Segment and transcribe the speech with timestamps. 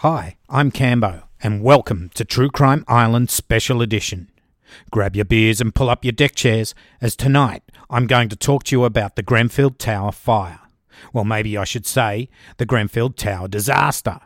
[0.00, 4.30] Hi, I'm Cambo, and welcome to True Crime Island Special Edition.
[4.90, 8.64] Grab your beers and pull up your deck chairs, as tonight I'm going to talk
[8.64, 10.60] to you about the Grenfell Tower fire.
[11.14, 12.28] Well, maybe I should say
[12.58, 14.20] the Grenfell Tower disaster.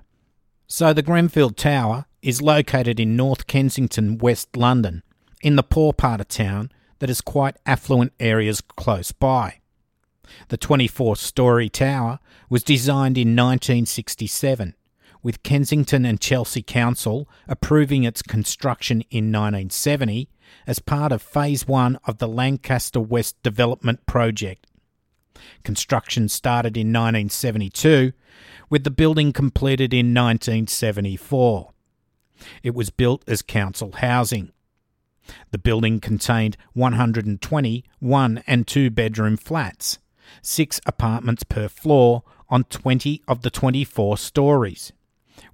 [0.66, 5.04] So, the Grenfell Tower is located in North Kensington, West London,
[5.40, 9.60] in the poor part of town that has quite affluent areas close by.
[10.48, 12.18] The 24 story tower
[12.48, 14.74] was designed in 1967
[15.22, 20.28] with Kensington and Chelsea Council approving its construction in 1970
[20.66, 24.66] as part of Phase 1 of the Lancaster West Development Project.
[25.64, 28.12] Construction started in 1972,
[28.68, 31.72] with the building completed in 1974.
[32.62, 34.52] It was built as council housing.
[35.50, 39.98] The building contained 120 one and two bedroom flats,
[40.42, 44.92] six apartments per floor on 20 of the 24 stories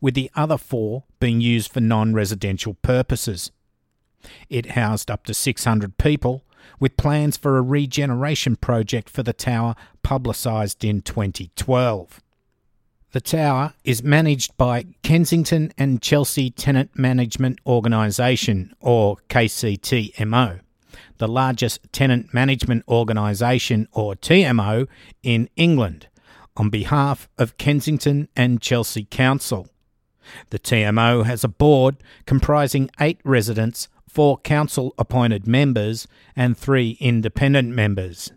[0.00, 3.50] with the other four being used for non residential purposes.
[4.48, 6.44] It housed up to 600 people,
[6.80, 12.20] with plans for a regeneration project for the tower publicised in 2012.
[13.12, 20.60] The tower is managed by Kensington and Chelsea Tenant Management Organisation, or KCTMO,
[21.18, 24.86] the largest tenant management organisation, or TMO,
[25.22, 26.08] in England,
[26.56, 29.68] on behalf of Kensington and Chelsea Council.
[30.50, 31.96] The TMO has a board
[32.26, 38.32] comprising eight residents, four council appointed members, and three independent members.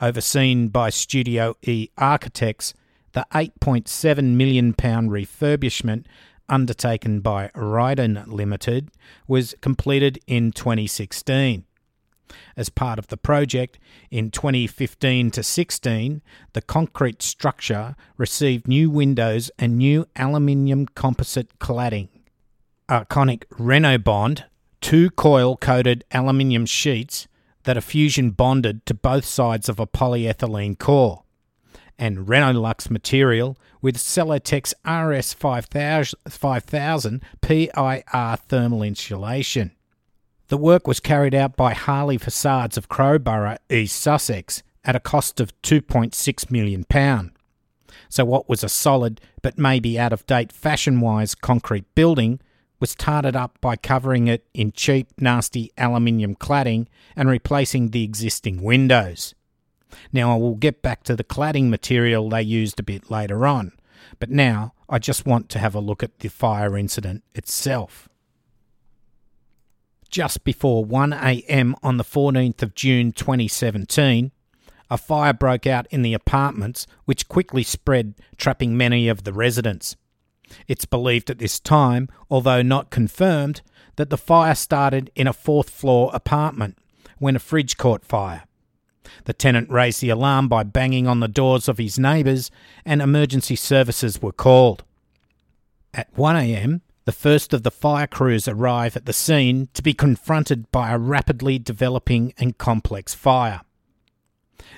[0.00, 2.74] Overseen by Studio E Architects,
[3.12, 6.04] the £8.7 million refurbishment
[6.48, 8.90] undertaken by Rydon Limited
[9.26, 11.64] was completed in 2016.
[12.56, 13.78] As part of the project,
[14.10, 16.22] in 2015 to 16,
[16.52, 22.08] the concrete structure received new windows and new aluminium composite cladding.
[22.88, 24.44] Arconic Reynobond,
[24.80, 27.26] two coil coated aluminium sheets
[27.64, 31.22] that are fusion bonded to both sides of a polyethylene core,
[31.98, 39.72] and Reynolux material with Celotex RS 5000 PIR thermal insulation.
[40.48, 45.40] The work was carried out by Harley Facades of Crowborough, East Sussex, at a cost
[45.40, 46.84] of £2.6 million.
[48.10, 52.40] So, what was a solid but maybe out of date fashion wise concrete building
[52.78, 58.62] was tarted up by covering it in cheap, nasty aluminium cladding and replacing the existing
[58.62, 59.34] windows.
[60.12, 63.72] Now, I will get back to the cladding material they used a bit later on,
[64.18, 68.10] but now I just want to have a look at the fire incident itself
[70.14, 74.30] just before 1am on the 14th of June 2017,
[74.88, 79.96] a fire broke out in the apartments, which quickly spread, trapping many of the residents.
[80.68, 83.60] It's believed at this time, although not confirmed,
[83.96, 86.78] that the fire started in a fourth floor apartment
[87.18, 88.44] when a fridge caught fire.
[89.24, 92.52] The tenant raised the alarm by banging on the doors of his neighbours,
[92.84, 94.84] and emergency services were called.
[95.92, 100.70] At 1am, the first of the fire crews arrive at the scene to be confronted
[100.72, 103.60] by a rapidly developing and complex fire.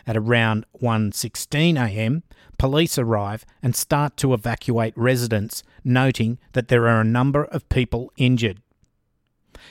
[0.06, 2.22] At around 1:16 a.m.,
[2.58, 8.12] police arrive and start to evacuate residents, noting that there are a number of people
[8.16, 8.60] injured.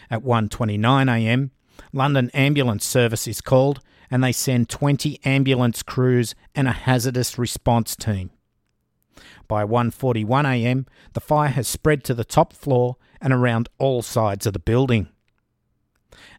[0.09, 1.51] At 1:29 a.m.,
[1.91, 7.95] London Ambulance Service is called and they send 20 ambulance crews and a hazardous response
[7.95, 8.29] team.
[9.47, 14.45] By 1:41 a.m., the fire has spread to the top floor and around all sides
[14.45, 15.07] of the building.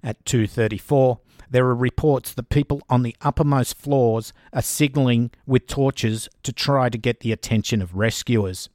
[0.03, 1.21] At 2:34,
[1.51, 6.89] there are reports that people on the uppermost floors are signalling with torches to try
[6.89, 8.69] to get the attention of rescuers.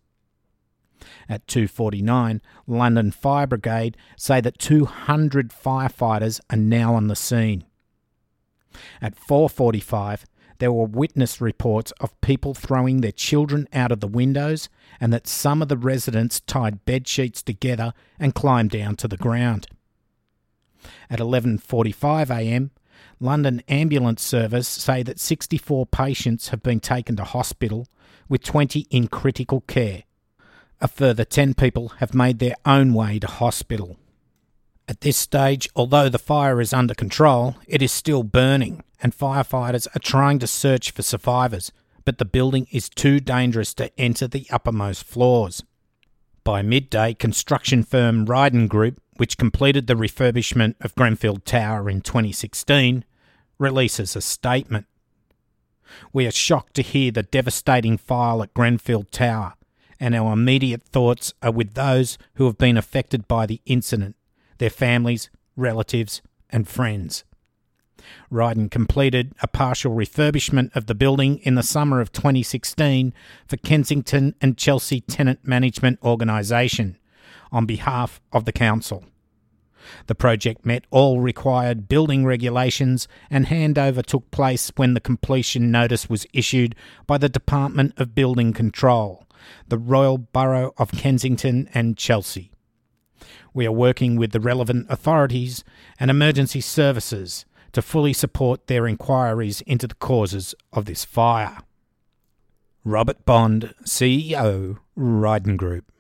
[1.28, 7.66] At 2:49, London Fire Brigade say that 200 firefighters are now on the scene.
[9.02, 10.26] At 4:45,
[10.62, 15.26] there were witness reports of people throwing their children out of the windows and that
[15.26, 19.66] some of the residents tied bed sheets together and climbed down to the ground.
[21.10, 22.70] At 11:45 a.m.,
[23.20, 27.88] London Ambulance Service say that 64 patients have been taken to hospital
[28.30, 30.04] with 20 in critical care.
[30.80, 33.98] A further 10 people have made their own way to hospital.
[34.88, 39.88] At this stage, although the fire is under control, it is still burning and firefighters
[39.96, 41.72] are trying to search for survivors,
[42.06, 45.64] but the building is too dangerous to enter the uppermost floors.
[46.44, 53.06] By midday, construction firm Rydon Group, which completed the refurbishment of Grenfell Tower in 2016,
[53.58, 54.88] releases a statement.
[56.14, 59.54] We are shocked to hear the devastating fire at Grenfell Tower
[60.02, 64.16] and our immediate thoughts are with those who have been affected by the incident,
[64.62, 66.22] their families, relatives,
[66.52, 67.24] and friends.
[68.32, 73.12] Rydon completed a partial refurbishment of the building in the summer of 2016
[73.48, 77.00] for Kensington and Chelsea Tenant Management Organisation
[77.52, 79.04] on behalf of the council.
[80.06, 86.08] The project met all required building regulations and handover took place when the completion notice
[86.08, 86.76] was issued
[87.08, 89.26] by the Department of Building Control,
[89.70, 92.51] the Royal Borough of Kensington and Chelsea.
[93.54, 95.64] We are working with the relevant authorities
[96.00, 101.60] and emergency services to fully support their inquiries into the causes of this fire.
[102.84, 105.92] Robert Bond, CEO, Rydon Group.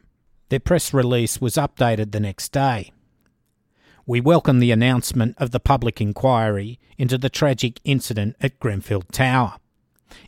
[0.49, 2.91] Their press release was updated the next day.
[4.05, 9.57] We welcome the announcement of the public inquiry into the tragic incident at Grenfell Tower.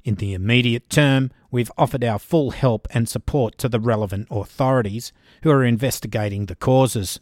[0.04, 5.14] In the immediate term, we've offered our full help and support to the relevant authorities
[5.44, 7.20] who are investigating the causes.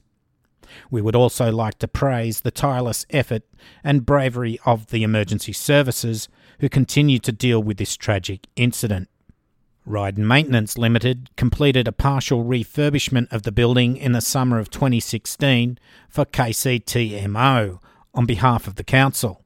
[0.89, 3.44] We would also like to praise the tireless effort
[3.83, 6.30] and bravery of the emergency services
[6.62, 9.10] who continue to deal with this tragic incident.
[9.86, 15.78] Rydon Maintenance Limited completed a partial refurbishment of the building in the summer of 2016
[16.07, 17.80] for KCTMO
[18.13, 19.44] on behalf of the council,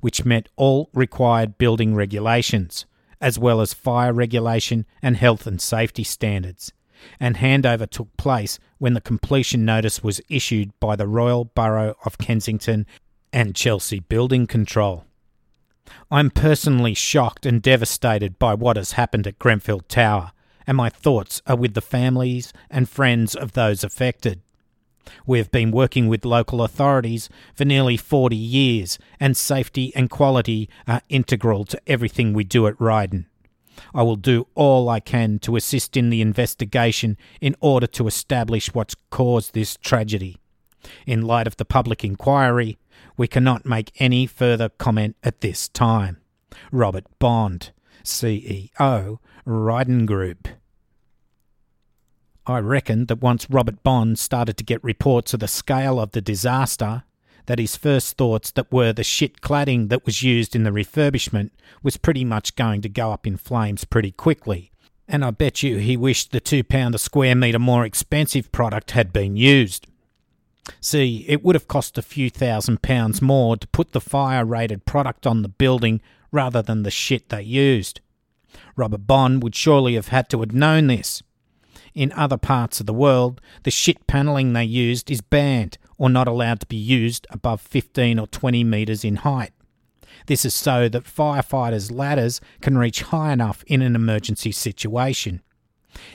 [0.00, 2.86] which met all required building regulations,
[3.22, 6.72] as well as fire regulation and health and safety standards
[7.18, 12.18] and handover took place when the completion notice was issued by the Royal Borough of
[12.18, 12.86] Kensington
[13.32, 15.04] and Chelsea Building Control.
[16.10, 20.32] I'm personally shocked and devastated by what has happened at Grenfell Tower,
[20.66, 24.40] and my thoughts are with the families and friends of those affected.
[25.26, 30.68] We have been working with local authorities for nearly 40 years, and safety and quality
[30.86, 33.26] are integral to everything we do at Rydon.
[33.94, 38.74] I will do all I can to assist in the investigation in order to establish
[38.74, 40.38] what's caused this tragedy.
[41.06, 42.78] In light of the public inquiry,
[43.16, 46.18] we cannot make any further comment at this time.
[46.70, 47.72] Robert Bond,
[48.04, 50.48] CEO, Rydon Group.
[52.46, 56.20] I reckon that once Robert Bond started to get reports of the scale of the
[56.20, 57.04] disaster,
[57.46, 61.50] that his first thoughts that were the shit cladding that was used in the refurbishment
[61.82, 64.70] was pretty much going to go up in flames pretty quickly.
[65.08, 68.92] And I bet you he wished the two pound a square metre more expensive product
[68.92, 69.86] had been used.
[70.80, 74.84] See, it would have cost a few thousand pounds more to put the fire rated
[74.84, 76.00] product on the building
[76.30, 78.00] rather than the shit they used.
[78.76, 81.22] Robert Bond would surely have had to have known this.
[81.94, 86.28] In other parts of the world, the shit panelling they used is banned or not
[86.28, 89.52] allowed to be used above 15 or 20 metres in height.
[90.26, 95.42] This is so that firefighters' ladders can reach high enough in an emergency situation.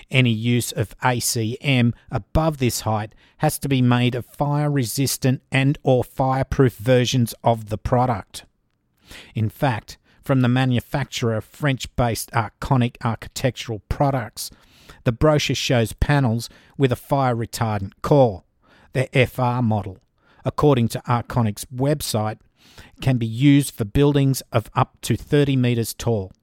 [0.10, 5.78] Any use of ACM above this height has to be made of fire resistant and
[5.84, 8.46] or fireproof versions of the product.
[9.36, 14.52] In fact, from the manufacturer of French-based Arconic Architectural Products,
[15.08, 18.44] the brochure shows panels with a fire retardant core,
[18.92, 20.00] the FR model,
[20.44, 22.40] according to Arconic's website,
[23.00, 26.34] can be used for buildings of up to 30 metres tall.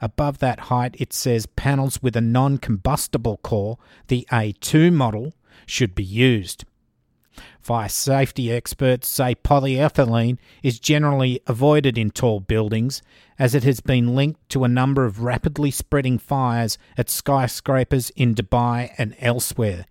[0.00, 3.76] Above that height, it says panels with a non combustible core,
[4.08, 5.34] the A2 model,
[5.66, 6.64] should be used.
[7.66, 13.02] Fire safety experts say polyethylene is generally avoided in tall buildings
[13.40, 18.36] as it has been linked to a number of rapidly spreading fires at skyscrapers in
[18.36, 19.84] Dubai and elsewhere.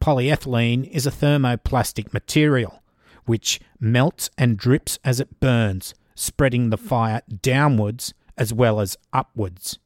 [0.00, 2.82] Polyethylene is a thermoplastic material
[3.26, 9.78] which melts and drips as it burns, spreading the fire downwards as well as upwards.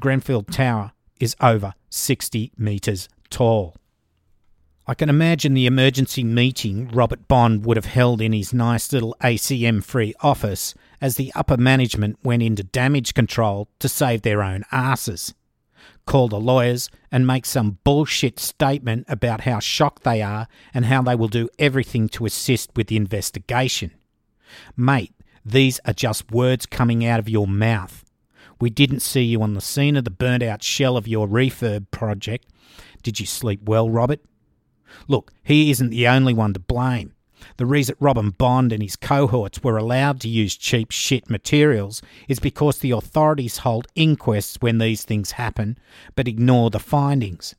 [0.00, 3.74] Grenfell Tower is over 60 metres tall.
[4.90, 9.14] I can imagine the emergency meeting Robert Bond would have held in his nice little
[9.20, 14.64] ACM free office as the upper management went into damage control to save their own
[14.72, 15.34] asses.
[16.06, 21.02] Call the lawyers and make some bullshit statement about how shocked they are and how
[21.02, 23.90] they will do everything to assist with the investigation.
[24.74, 25.12] Mate,
[25.44, 28.06] these are just words coming out of your mouth.
[28.58, 31.90] We didn't see you on the scene of the burnt out shell of your refurb
[31.90, 32.46] project.
[33.02, 34.20] Did you sleep well, Robert?
[35.06, 37.14] Look, he isn't the only one to blame.
[37.56, 42.40] The reason Robin Bond and his cohorts were allowed to use cheap shit materials is
[42.40, 45.78] because the authorities hold inquests when these things happen,
[46.14, 47.54] but ignore the findings.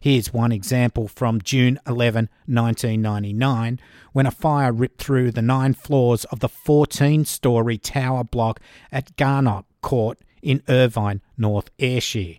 [0.00, 3.80] Here's one example from June 11, 1999,
[4.12, 8.60] when a fire ripped through the nine floors of the 14 story tower block
[8.90, 12.36] at Garnock Court in Irvine, North Ayrshire.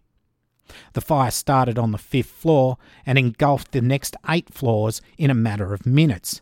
[0.94, 5.36] The fire started on the fifth floor and engulfed the next eight floors in a
[5.36, 6.42] matter of minutes,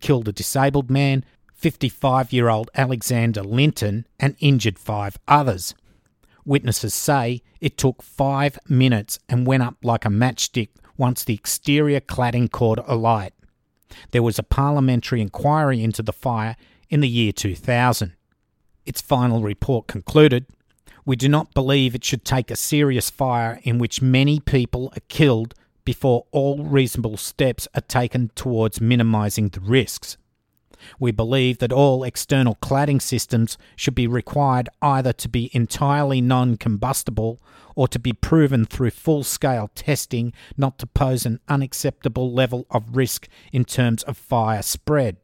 [0.00, 5.74] killed a disabled man, 55 year old Alexander Linton, and injured five others.
[6.44, 12.00] Witnesses say it took five minutes and went up like a matchstick once the exterior
[12.00, 13.32] cladding caught alight.
[14.12, 16.56] There was a parliamentary inquiry into the fire
[16.88, 18.12] in the year 2000.
[18.84, 20.46] Its final report concluded
[21.06, 25.06] We do not believe it should take a serious fire in which many people are
[25.08, 30.16] killed before all reasonable steps are taken towards minimising the risks.
[30.98, 36.56] We believe that all external cladding systems should be required either to be entirely non
[36.56, 37.40] combustible
[37.76, 42.96] or to be proven through full scale testing not to pose an unacceptable level of
[42.96, 45.18] risk in terms of fire spread.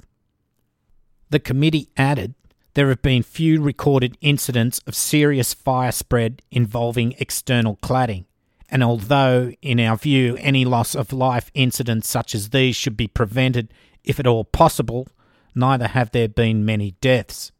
[1.30, 2.34] The committee added
[2.74, 8.24] there have been few recorded incidents of serious fire spread involving external cladding,
[8.68, 13.08] and although, in our view, any loss of life incidents such as these should be
[13.08, 15.06] prevented if at all possible,
[15.54, 17.52] neither have there been many deaths.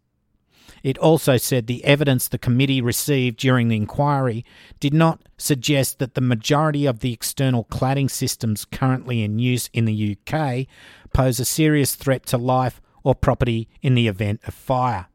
[0.83, 4.45] It also said the evidence the committee received during the inquiry
[4.81, 9.85] did not suggest that the majority of the external cladding systems currently in use in
[9.85, 10.67] the UK
[11.13, 15.07] pose a serious threat to life or property in the event of fire.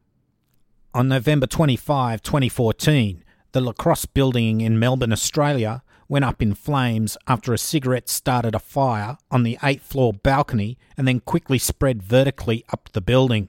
[0.94, 7.52] On November 25, 2014, the Lacrosse building in Melbourne, Australia, went up in flames after
[7.52, 12.64] a cigarette started a fire on the eighth floor balcony and then quickly spread vertically
[12.72, 13.48] up the building.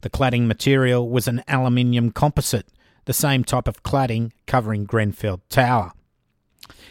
[0.00, 2.66] The cladding material was an aluminium composite,
[3.04, 5.92] the same type of cladding covering Grenfell Tower.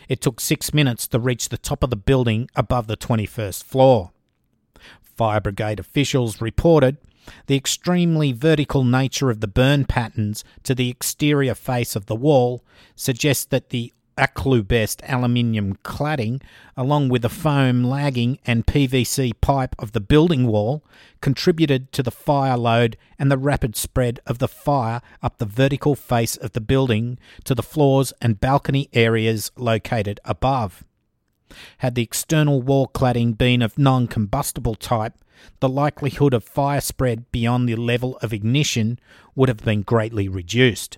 [0.07, 4.11] It took six minutes to reach the top of the building above the 21st floor.
[5.17, 6.97] Fire brigade officials reported
[7.47, 12.63] the extremely vertical nature of the burn patterns to the exterior face of the wall
[12.95, 16.41] suggests that the Alucobest aluminium cladding,
[16.75, 20.83] along with the foam lagging and PVC pipe of the building wall,
[21.19, 25.95] contributed to the fire load and the rapid spread of the fire up the vertical
[25.95, 30.83] face of the building to the floors and balcony areas located above.
[31.79, 35.13] Had the external wall cladding been of non combustible type,
[35.59, 38.99] the likelihood of fire spread beyond the level of ignition
[39.35, 40.97] would have been greatly reduced.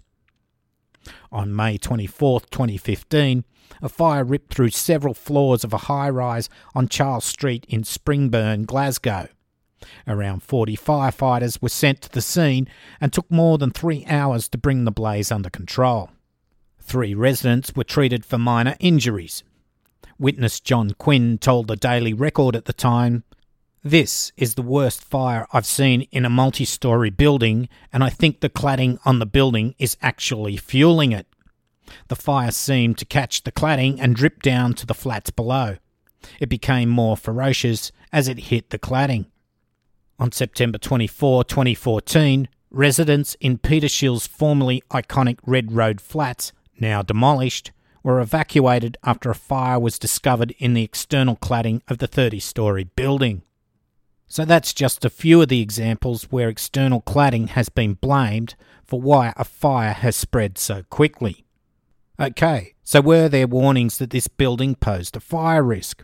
[1.31, 3.43] On May 24, 2015,
[3.81, 8.65] a fire ripped through several floors of a high rise on Charles Street in Springburn,
[8.65, 9.27] Glasgow.
[10.07, 12.67] Around 40 firefighters were sent to the scene
[12.99, 16.09] and took more than three hours to bring the blaze under control.
[16.81, 19.43] Three residents were treated for minor injuries.
[20.17, 23.23] Witness John Quinn told the Daily Record at the time
[23.83, 28.41] this is the worst fire I've seen in a multi story building, and I think
[28.41, 31.27] the cladding on the building is actually fueling it.
[32.09, 35.77] The fire seemed to catch the cladding and drip down to the flats below.
[36.41, 39.27] It became more ferocious as it hit the cladding.
[40.19, 47.71] On September 24, 2014, residents in Petershill's formerly iconic Red Road flats, now demolished,
[48.03, 52.83] were evacuated after a fire was discovered in the external cladding of the 30 story
[52.83, 53.43] building.
[54.27, 59.01] So that's just a few of the examples where external cladding has been blamed for
[59.01, 61.45] why a fire has spread so quickly.
[62.19, 66.03] Okay, so were there warnings that this building posed a fire risk?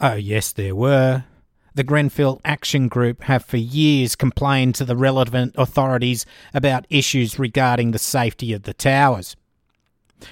[0.00, 1.24] Oh, yes, there were.
[1.74, 7.92] The Grenfell Action Group have for years complained to the relevant authorities about issues regarding
[7.92, 9.36] the safety of the towers.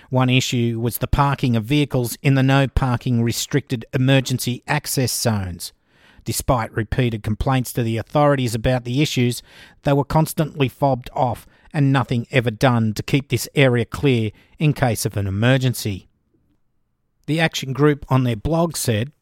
[0.08, 5.72] One issue was the parking of vehicles in the no parking restricted emergency access zones.
[6.24, 9.42] Despite repeated complaints to the authorities about the issues,
[9.82, 14.72] they were constantly fobbed off and nothing ever done to keep this area clear in
[14.72, 16.08] case of an emergency.
[17.26, 19.12] The Action Group on their blog said,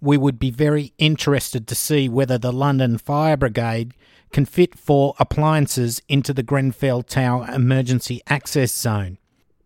[0.00, 3.94] We would be very interested to see whether the London Fire Brigade
[4.32, 9.18] can fit four appliances into the Grenfell Tower emergency access zone,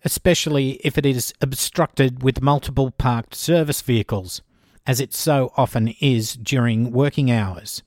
[0.05, 4.43] especially if it is obstructed with multiple parked service vehicles
[4.87, 7.83] as it so often is during working hours.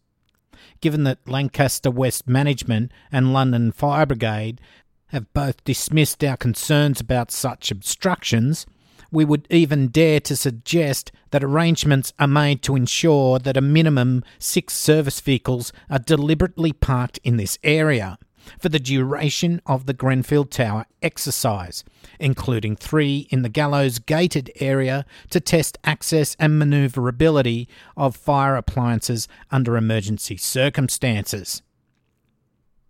[0.81, 4.61] Given that Lancaster West Management and London Fire Brigade
[5.07, 8.65] have both dismissed our concerns about such obstructions,
[9.11, 14.23] we would even dare to suggest that arrangements are made to ensure that a minimum
[14.39, 18.17] six service vehicles are deliberately parked in this area
[18.59, 21.83] for the duration of the Grenfell Tower exercise,
[22.19, 29.27] including three in the gallows gated area to test access and manoeuvrability of fire appliances
[29.51, 31.61] under emergency circumstances.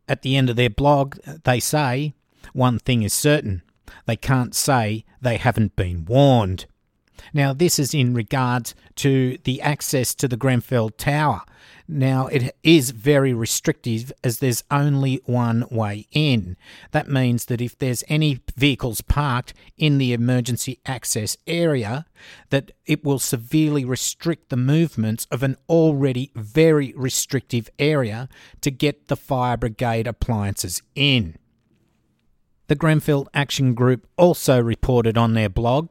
[0.08, 2.14] At the end of their blog, they say,
[2.54, 3.64] One thing is certain
[4.06, 6.66] They can't say they haven't been warned.
[7.34, 11.41] Now, this is in regards to the access to the Grenfell Tower.
[11.88, 16.57] Now, it is very restrictive as there's only one way in.
[16.91, 22.05] That means that if there's any vehicles parked in the emergency access area,
[22.50, 28.29] that it will severely restrict the movements of an already very restrictive area
[28.62, 31.38] to get the fire brigade appliances in.
[32.67, 35.89] The Grenfell Action Group also reported on their blog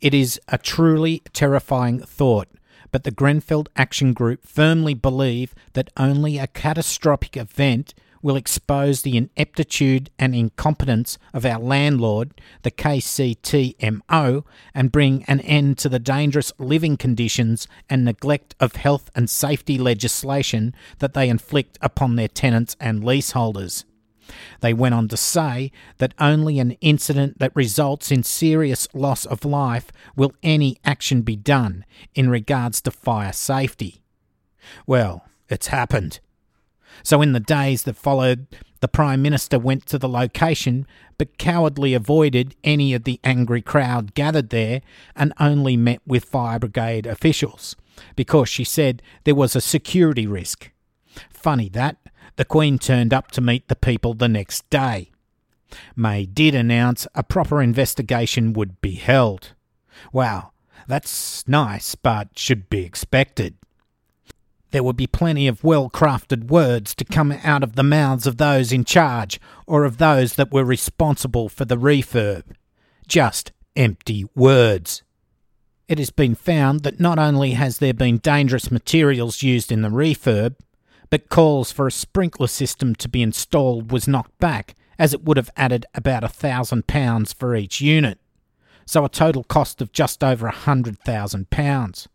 [0.00, 2.48] it is a truly terrifying thought,
[2.90, 9.16] but the Grenfell Action Group firmly believe that only a catastrophic event will expose the
[9.16, 16.52] ineptitude and incompetence of our landlord, the KCTMO, and bring an end to the dangerous
[16.58, 22.76] living conditions and neglect of health and safety legislation that they inflict upon their tenants
[22.78, 23.84] and leaseholders.
[24.60, 29.44] They went on to say that only an incident that results in serious loss of
[29.44, 31.84] life will any action be done
[32.14, 34.02] in regards to fire safety.
[34.86, 36.20] Well, it's happened.
[37.02, 38.46] So, in the days that followed,
[38.80, 40.86] the Prime Minister went to the location
[41.18, 44.80] but cowardly avoided any of the angry crowd gathered there
[45.14, 47.76] and only met with fire brigade officials
[48.16, 50.70] because she said there was a security risk.
[51.28, 51.98] Funny that,
[52.40, 55.10] the Queen turned up to meet the people the next day.
[55.94, 59.52] May did announce a proper investigation would be held.
[60.10, 60.52] Wow,
[60.88, 63.56] that's nice, but should be expected.
[64.70, 68.38] There would be plenty of well crafted words to come out of the mouths of
[68.38, 72.44] those in charge or of those that were responsible for the refurb.
[73.06, 75.02] Just empty words.
[75.88, 79.90] It has been found that not only has there been dangerous materials used in the
[79.90, 80.54] refurb,
[81.10, 85.36] but calls for a sprinkler system to be installed was knocked back, as it would
[85.36, 88.18] have added about a thousand pounds for each unit,
[88.86, 92.08] so a total cost of just over a hundred thousand pounds.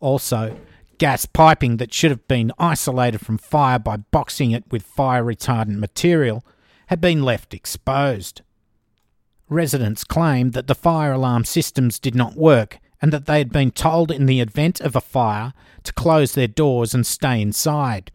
[0.00, 0.56] Also,
[0.98, 5.78] gas piping that should have been isolated from fire by boxing it with fire retardant
[5.78, 6.44] material
[6.86, 8.42] had been left exposed.
[9.48, 13.72] Residents claimed that the fire alarm systems did not work and that they had been
[13.72, 18.12] told in the event of a fire to close their doors and stay inside.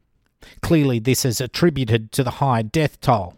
[0.62, 3.36] Clearly, this is attributed to the high death toll.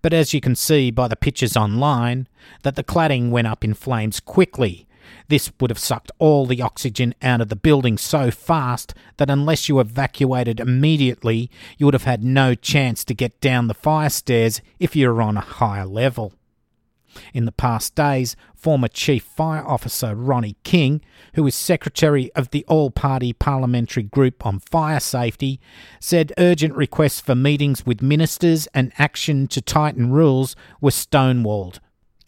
[0.00, 2.28] But as you can see by the pictures online,
[2.62, 4.86] that the cladding went up in flames quickly.
[5.28, 9.68] This would have sucked all the oxygen out of the building so fast that unless
[9.68, 14.60] you evacuated immediately, you would have had no chance to get down the fire stairs
[14.78, 16.32] if you were on a higher level.
[17.32, 21.00] In the past days, former Chief Fire Officer Ronnie King,
[21.34, 25.60] who is Secretary of the All Party Parliamentary Group on Fire Safety,
[26.00, 31.78] said urgent requests for meetings with ministers and action to tighten rules were stonewalled.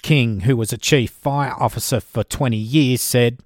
[0.03, 3.40] King, who was a Chief Fire Officer for 20 years, said,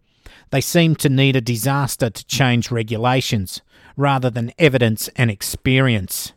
[0.50, 3.62] They seem to need a disaster to change regulations,
[3.96, 6.32] rather than evidence and experience.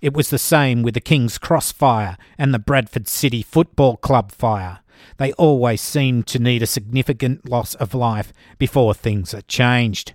[0.00, 4.32] It was the same with the King's Cross fire and the Bradford City Football Club
[4.32, 4.80] fire.
[5.16, 10.14] They always seem to need a significant loss of life before things are changed.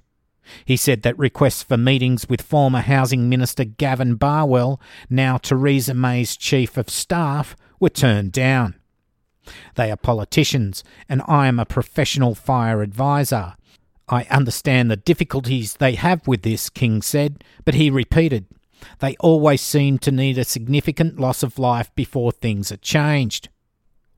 [0.64, 6.38] He said that requests for meetings with former Housing Minister Gavin Barwell, now Theresa May's
[6.38, 8.76] Chief of Staff, were turned down.
[9.76, 13.56] They are politicians, and I am a professional fire advisor.
[14.08, 18.46] I understand the difficulties they have with this, King said, but he repeated,
[19.00, 23.50] they always seem to need a significant loss of life before things are changed.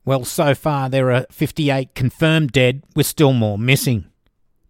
[0.04, 4.06] Well, so far there are 58 confirmed dead, with still more missing.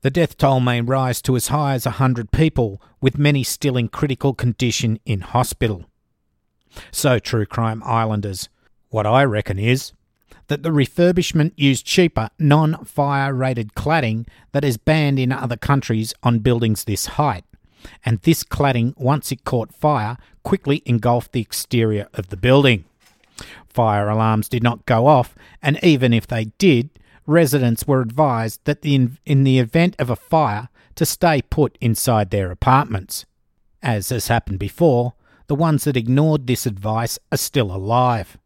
[0.00, 3.88] The death toll may rise to as high as 100 people, with many still in
[3.88, 5.84] critical condition in hospital.
[6.90, 8.48] So, True Crime Islanders,
[8.90, 9.92] what I reckon is
[10.48, 16.14] that the refurbishment used cheaper, non fire rated cladding that is banned in other countries
[16.22, 17.44] on buildings this height
[18.04, 22.84] and this cladding, once it caught fire, quickly engulfed the exterior of the building.
[23.68, 26.90] Fire alarms did not go off, and even if they did,
[27.26, 32.30] residents were advised that in, in the event of a fire to stay put inside
[32.30, 33.24] their apartments.
[33.82, 35.14] As has happened before,
[35.46, 38.36] the ones that ignored this advice are still alive.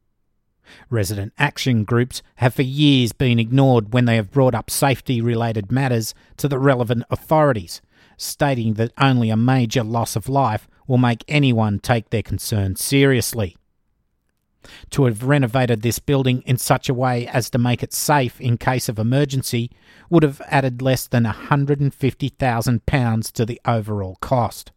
[0.90, 5.73] Resident action groups have for years been ignored when they have brought up safety related
[5.73, 7.81] matters to the relevant authorities,
[8.22, 13.56] stating that only a major loss of life will make anyone take their concerns seriously.
[14.90, 18.58] To have renovated this building in such a way as to make it safe in
[18.58, 19.72] case of emergency
[20.08, 24.70] would have added less than £150,000 to the overall cost.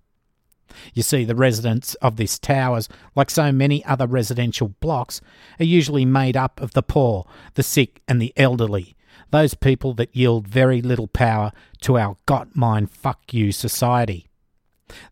[0.94, 5.22] You see, the residents of this towers, like so many other residential blocks,
[5.60, 8.96] are usually made up of the poor, the sick, and the elderly,
[9.36, 14.28] those people that yield very little power to our got mine fuck you society.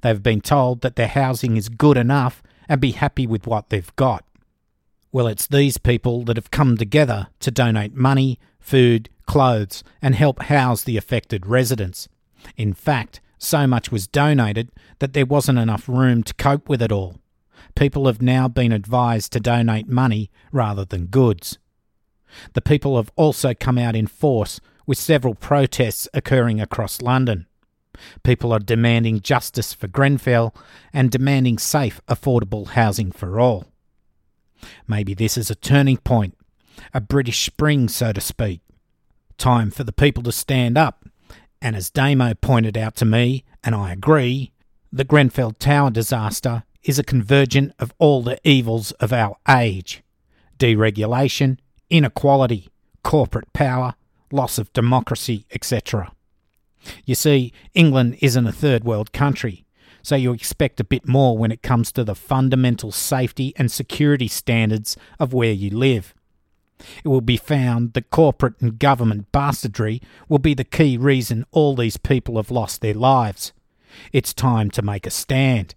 [0.02, 3.96] They've been told that their housing is good enough and be happy with what they've
[3.98, 4.24] got.
[5.12, 10.44] Well, it's these people that have come together to donate money, food, clothes, and help
[10.44, 12.08] house the affected residents.
[12.56, 16.92] In fact, so much was donated that there wasn't enough room to cope with it
[16.92, 17.18] all.
[17.76, 21.58] People have now been advised to donate money rather than goods.
[22.54, 27.48] The people have also come out in force, with several protests occurring across London.
[28.24, 30.54] People are demanding justice for Grenfell
[30.92, 33.66] and demanding safe, affordable housing for all.
[34.88, 36.38] Maybe this is a turning point,
[36.94, 38.62] a British spring, so to speak.
[39.38, 41.06] Time for the people to stand up.
[41.62, 44.52] And as Damo pointed out to me, and I agree,
[44.92, 50.04] the Grenfell Tower disaster is a convergent of all the evils of our age
[50.60, 51.58] deregulation,
[51.94, 52.70] inequality,
[53.04, 53.94] corporate power,
[54.32, 56.12] loss of democracy, etc.
[57.06, 59.64] You see, England isn't a third world country,
[60.02, 64.28] so you expect a bit more when it comes to the fundamental safety and security
[64.28, 66.16] standards of where you live.
[67.04, 71.76] It will be found that corporate and government bastardry will be the key reason all
[71.76, 73.54] these people have lost their lives.
[74.12, 75.76] It's time to make a stand.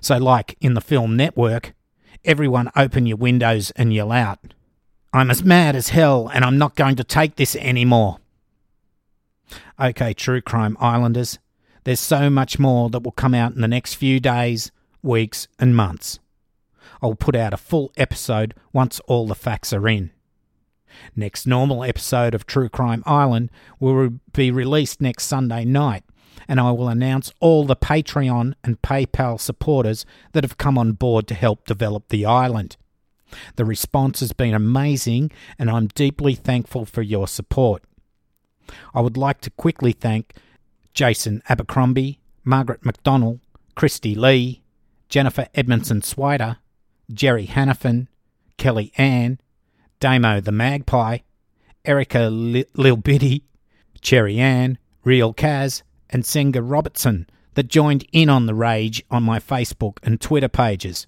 [0.00, 1.74] So, like in the film Network,
[2.24, 4.54] everyone open your windows and yell out,
[5.14, 8.18] I'm as mad as hell and I'm not going to take this anymore.
[9.80, 11.38] Okay, True Crime Islanders,
[11.84, 14.72] there's so much more that will come out in the next few days,
[15.04, 16.18] weeks, and months.
[17.00, 20.10] I'll put out a full episode once all the facts are in.
[21.14, 26.02] Next normal episode of True Crime Island will be released next Sunday night,
[26.48, 31.28] and I will announce all the Patreon and PayPal supporters that have come on board
[31.28, 32.76] to help develop the island.
[33.56, 37.82] The response has been amazing, and I'm deeply thankful for your support.
[38.94, 40.34] I would like to quickly thank
[40.92, 43.40] Jason Abercrombie, Margaret McDonnell,
[43.74, 44.62] Christy Lee,
[45.08, 46.58] Jennifer Edmondson Swider,
[47.12, 48.08] Jerry Hannafin,
[48.56, 49.40] Kelly Ann,
[50.00, 51.18] Damo the Magpie,
[51.84, 53.44] Erica Lil Biddy,
[54.00, 59.38] Cherry Ann, Real Kaz, and Senga Robertson that joined in on the rage on my
[59.38, 61.06] Facebook and Twitter pages.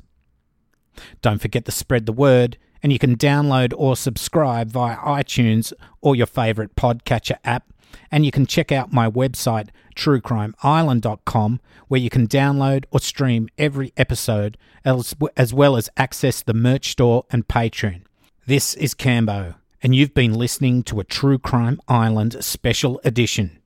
[1.23, 6.15] Don't forget to spread the word, and you can download or subscribe via iTunes or
[6.15, 7.73] your favourite podcatcher app.
[8.11, 13.93] And you can check out my website, truecrimeisland.com, where you can download or stream every
[13.97, 18.03] episode, as, as well as access the merch store and Patreon.
[18.47, 23.59] This is Cambo, and you've been listening to a True Crime Island special edition.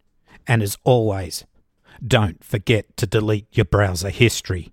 [0.47, 1.45] And as always,
[2.07, 4.73] don't forget to delete your browser history.